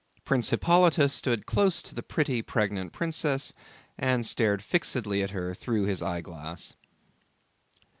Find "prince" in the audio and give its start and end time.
0.25-0.49